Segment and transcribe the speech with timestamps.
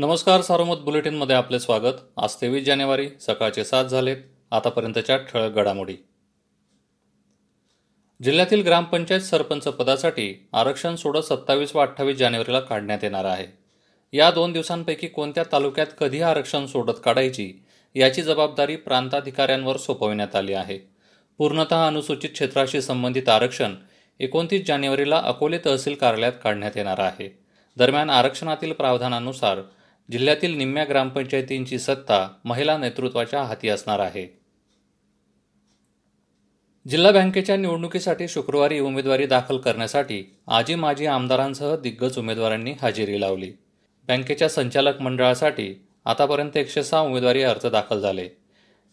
[0.00, 1.92] नमस्कार सारोमत बुलेटिनमध्ये आपले स्वागत.
[2.16, 4.16] आज तेवीस जानेवारी सकाळचे सात झालेत.
[4.50, 5.96] आतापर्यंतच्या ठळक घडामोडी.
[8.22, 13.46] जिल्ह्यातील ग्रामपंचायत सरपंच पदासाठी आरक्षण सोडत सत्तावीस व अठ्ठावीस जानेवारीला काढण्यात येणार आहे.
[14.12, 17.52] या दोन दिवसांपैकी कोणत्या तालुक्यात कधी आरक्षण सोडत काढायची
[17.94, 20.78] याची जबाबदारी प्रांताधिकाऱ्यांवर सोपविण्यात आली आहे.
[21.38, 23.74] पूर्णतः अनुसूचित क्षेत्राशी संबंधित आरक्षण
[24.20, 27.38] एकोणतीस जानेवारीला अकोले तहसील कार्यालयात काढण्यात येणार आहे.
[27.76, 29.58] दरम्यान आरक्षणातील प्रावधानानुसार
[30.10, 34.40] जिल्ह्यातील निम्म्या ग्रामपंचायतींची सत्ता महिला नेतृत्वाच्या हाती असणार आहे.
[36.88, 43.52] जिल्हा बँकेच्या निवडणुकीसाठी शुक्रवारी उमेदवारी दाखल करण्यासाठी आजी माजी आमदारांसह दिग्गज उमेदवारांनी हजेरी लावली.
[44.06, 48.28] बँकेच्या संचालक मंडळासाठी आतापर्यंत एकशे सहा उमेदवारी अर्ज दाखल झाले.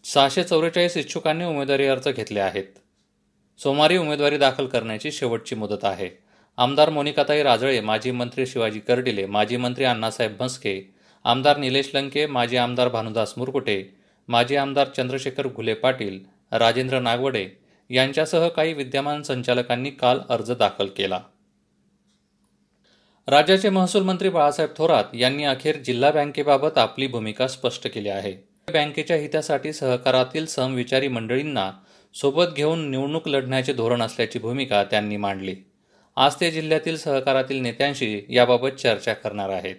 [0.04, 2.64] सहाशे चौवेचाळीस इच्छुकांनी उमेदवारी अर्ज घेतले आहेत.
[3.58, 6.10] सोमवारी उमेदवारी दाखल करण्याची शेवटची मुदत आहे.
[6.56, 10.95] आमदार मोनिकाताई राजळे माजी मंत्री शिवाजी कर्डिले माजी मंत्री अण्णासाहेब म्हस्के
[11.26, 13.74] आमदार निलेश लंके माजी आमदार भानुदास मुरकुटे
[14.28, 16.18] माजी आमदार चंद्रशेखर घुले पाटील
[16.52, 17.46] राजेंद्र नागवडे
[17.90, 21.18] यांच्यासह काही विद्यमान संचालकांनी काल अर्ज दाखल केला.
[23.28, 28.32] राज्याचे महसूल मंत्री बाळासाहेब थोरात यांनी अखेर जिल्हा बँकेबाबत आपली भूमिका स्पष्ट केली आहे.
[28.72, 31.70] बँकेच्या हितासाठी सहकारातील समविचारी मंडळींना
[32.14, 35.56] सोबत घेऊन निवडणूक लढण्याचे धोरण असल्याची भूमिका त्यांनी मांडली.
[36.16, 39.76] आज ते जिल्ह्यातील सहकारातील नेत्यांशी याबाबत चर्चा करणार आहेत.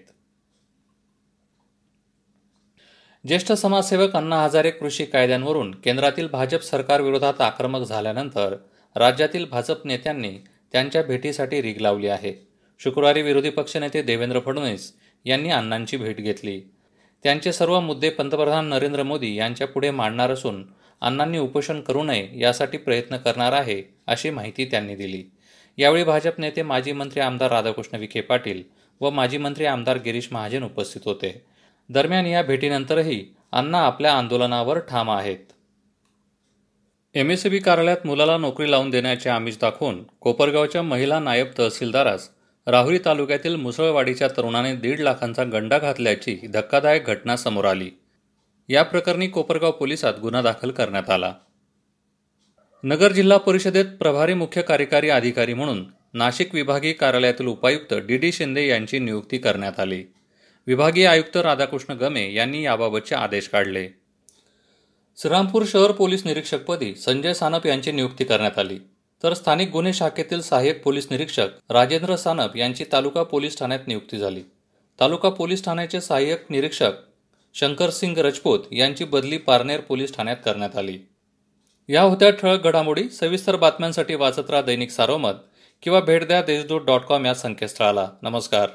[3.28, 8.56] ज्येष्ठ समाजसेवक अण्णा हजारे कृषी कायद्यांवरून केंद्रातील भाजप सरकारविरोधात आक्रमक झाल्यानंतर
[8.96, 10.32] राज्यातील भाजप नेत्यांनी
[10.72, 12.34] त्यांच्या भेटीसाठी रीग लावली आहे.
[12.80, 14.92] शुक्रवारी विरोधी पक्षनेते देवेंद्र फडणवीस
[15.26, 16.60] यांनी अण्णांची भेट घेतली.
[17.24, 20.64] त्यांचे सर्व मुद्दे पंतप्रधान नरेंद्र मोदी यांच्यापुढे मांडणार असून
[21.02, 25.24] अण्णांनी उपोषण करू नये यासाठी प्रयत्न करणार आहे अशी माहिती त्यांनी दिली.
[25.78, 28.64] यावेळी भाजप नेते माजी मंत्री आमदार राधाकृष्ण विखे पाटील
[29.02, 31.57] व माजी मंत्री आमदार गिरीश महाजन उपस्थित होते.
[31.90, 35.38] दरम्यान या भेटीनंतरही अण्णा आपल्या आंदोलनावर ठाम आहेत.
[37.14, 42.30] एमएसबी कार्यालयात मुलाला नोकरी लावून देण्याचे आमिष दाखवून कोपरगावच्या महिला नायब तहसीलदारास
[42.68, 47.90] राहुरी तालुक्यातील मुसळवाडीच्या तरुणाने दीड लाखांचा गंडा घातल्याची धक्कादायक घटना समोर आली.
[48.70, 51.34] या प्रकरणी कोपरगाव पोलिसात गुन्हा दाखल करण्यात आला.
[52.84, 58.68] नगर जिल्हा परिषदेत प्रभारी मुख्य कार्यकारी अधिकारी म्हणून नाशिक विभागीय कार्यालयातील उपायुक्त डी डी शिंदे
[58.68, 60.04] यांची नियुक्ती करण्यात आली.
[60.68, 63.88] विभागीय आयुक्त राधाकृष्ण गमे यांनी याबाबतचे आदेश काढले.
[65.18, 68.80] श्रीरामपूर शहर पोलीस निरीक्षकपदी संजय सानप यांची नियुक्ती करण्यात आली.
[69.24, 74.42] तर स्थानिक गुन्हे शाखेतील सहाय्यक पोलीस निरीक्षक राजेंद्र सानप यांची तालुका पोलीस ठाण्यात नियुक्ती झाली.
[75.00, 76.92] तालुका पोलीस ठाण्याचे सहाय्यक निरीक्षक
[77.54, 81.00] शंकरसिंग रजपूत यांची बदली पारनेर पोलीस ठाण्यात करण्यात आली.
[81.90, 85.34] या होत्या ठळक घडामोडी सविस्तर बातम्यांसाठी वाचत राहा दैनिक सारोमत
[85.84, 88.08] किंवा भेट द्या देशदूत डॉट कॉम या संकेतस्थळाला.
[88.22, 88.70] नमस्कार.